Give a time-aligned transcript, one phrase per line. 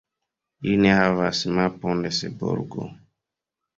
[0.69, 2.89] Ili ne havas mapon de Seborgo.